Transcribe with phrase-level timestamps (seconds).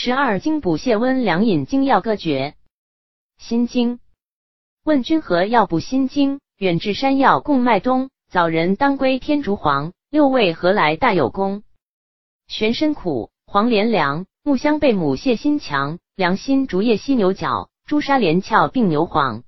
[0.00, 2.54] 十二经补泻温凉饮精要各诀。
[3.36, 3.98] 心经。
[4.84, 6.38] 问君何药补心经？
[6.56, 11.64] 远志山药共麦冬，早人当归天竺黄，六味何来大有功？
[12.46, 19.42] 玄参苦，黄连凉，木香贝母泻心强，凉心竹叶犀牛角，朱砂连翘并牛黄。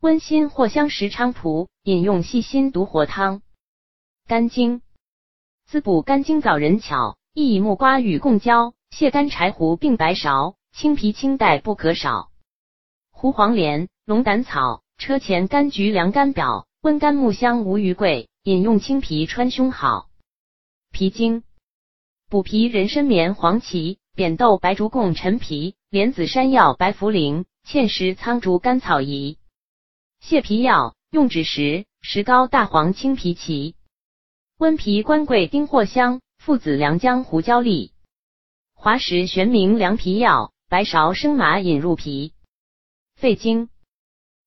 [0.00, 3.40] 温心藿香石菖蒲，饮用细心独活汤。
[4.26, 4.82] 肝经。
[5.64, 12.30] 滋补肝经早人巧，亦以木瓜与共交，泻肝柴胡并白芍，青皮青带不可少。
[13.10, 14.82] 胡黄连、龙胆草。
[14.98, 20.10] 车前柑橘凉肝表，温肝木香无余贵，饮用青皮川芎好。
[20.92, 21.42] 脾经
[22.28, 29.38] 补脾人参绵黄芪扁豆白术共陈皮莲子山药白茯苓芡实苍术甘草宜。
[30.22, 33.74] 泻脾药用枳实、石膏、大黄青皮、芪。
[34.58, 37.94] 温脾官桂丁藿香附子良姜胡椒粒。
[38.82, 42.32] 滑石玄明凉皮药白芍生麻引入脾。
[43.14, 43.68] 肺经。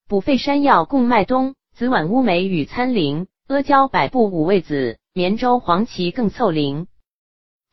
[0.08, 6.88] 补肺山药共脉冬，紫菀乌梅与参苓，阿胶百部五味子，绵州黄芪更凑苓。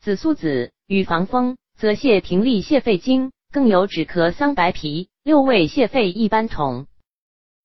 [0.01, 0.71] 紫苏子。
[0.85, 6.85] 与防风，则泻平利泻肺经，更有止咳桑白皮，六味泻肺一般同。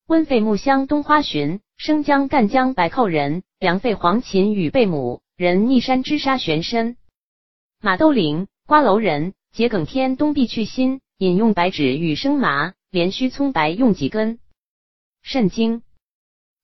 [0.06, 6.96] 温肺木香冬花寻，生姜干姜白蔻仁，凉肺黄芩与贝母，人逆山之沙玄参。
[7.82, 14.40] 马兜铃、瓜蒌仁、桔梗天冬必去心，饮用白芷与生麻，连须葱白用几根。
[15.22, 15.82] 肾经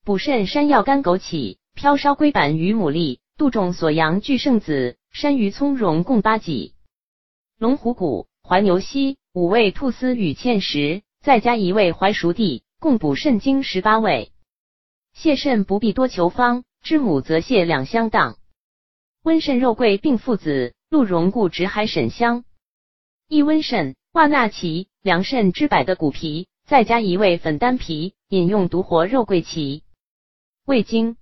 [0.05, 6.75] 补肾山药干枸杞飘烧龟板与牡蛎杜仲锁阳聚圣子山萸葱蓉共八剂。
[7.57, 14.33] 龙虎骨怀牛膝五味兔丝与芡实再加一味怀熟地共补肾经十八味。
[15.17, 18.39] 泻肾不必多求方，知母则泻两相当。
[19.23, 22.45] 温肾肉桂并附子鹿茸固直海沈香。
[23.27, 28.13] 益温肾化纳芪凉肾之百的骨皮再加一味粉丹皮。
[28.29, 29.85] 饮用独活肉桂芪。
[30.67, 31.17] 胃经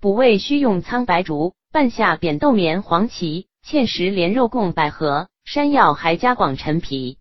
[0.00, 7.18] 补胃需用苍白术、半夏、扁豆、棉黄芪、芡实、莲肉共百合、山药还加广陈皮。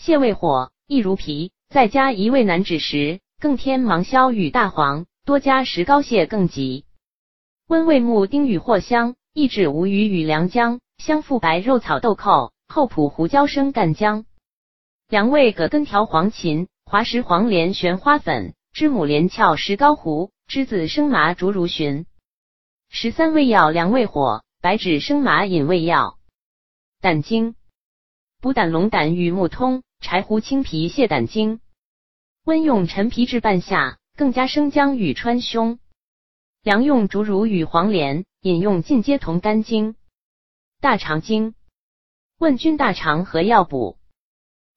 [0.00, 6.84] 泻胃火益如皮，再加一味南枳实，更添芒硝与大黄，多加石膏泻更急。
[7.66, 14.24] 温胃木丁与藿香，益治无鱼与良姜，香附白肉草豆蔻，后朴胡椒生干姜。
[15.10, 16.68] 凉味葛根条黄芩。
[16.86, 22.06] 滑石黄连玄花粉，知母连翘石膏糊，栀子生麻竹茹寻。
[22.88, 26.16] 十三味药凉胃火，白芷生麻引胃药。
[27.02, 27.56] 胆经
[28.40, 31.60] 补胆龙胆与木通，柴胡青皮泻胆经。
[32.46, 35.78] 温用陈皮治半夏，更加生姜与川芎。
[36.66, 39.94] 凉用竹茹与黄连，饮用尽皆同肝经。
[40.80, 41.54] 大肠经
[42.40, 43.98] 问君大肠何药补？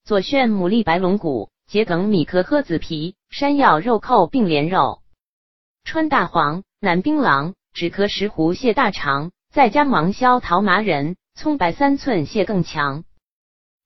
[0.03, 1.50] 左旋牡蛎白龙骨。
[1.66, 5.01] 桔梗、米壳、诃子皮、山药、肉蔻并莲肉，
[5.83, 13.03] 川大黄、南槟榔、止咳石斛泻大肠，再加芒硝、桃麻仁、葱白三寸泻更强。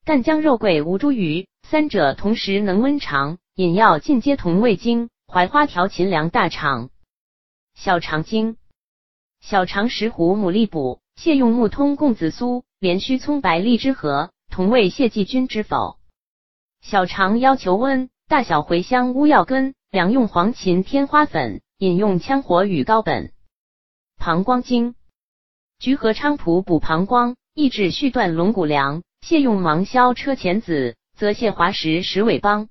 [0.03, 5.09] 干姜、肉桂、吴茱萸三者同时能温肠，饮药尽皆同胃经。
[5.25, 6.89] 槐花调秦凉大肠。
[7.75, 8.57] 小肠经
[9.41, 15.97] 小肠石斛、牡蛎补，泻用木通共子苏、连须葱白荔枝核，同为泻剂君知否？
[16.81, 23.33] 小肠要求温，大小茴香、乌药根，两用黄芩、天花粉，饮用羌活与高本。
[24.17, 24.95] 膀胱经，
[25.77, 32.69] 菊和菖蒲补膀胱，抑制续断龙骨凉；泻用芒硝、车前子，则泻滑石、石韦帮。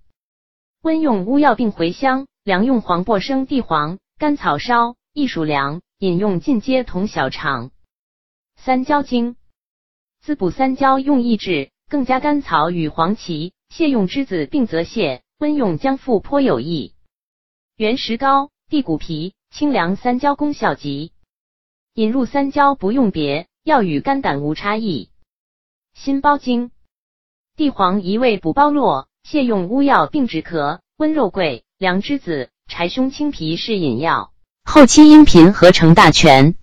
[0.81, 7.73] 温用乌药并茴香，凉用黄柏生地黄、甘草烧，益属凉，饮用进阶同小肠。
[8.55, 9.35] 三焦经，
[10.21, 13.53] 滋补三焦用益智，更加甘草与黄芪。
[13.69, 16.95] 泻用栀子并则泻，温用姜附颇有益。
[17.77, 21.11] 原石膏、地骨皮清凉三焦功效极。
[21.95, 25.11] 引入三焦不用别，药与肝胆无差异。
[25.95, 26.71] 心包经，
[27.57, 34.31] 地黄一味补包络，泻用乌药并止咳，温肉桂、凉栀子、柴胸青皮是饮药。
[34.65, 36.55] 后期音频合成大全。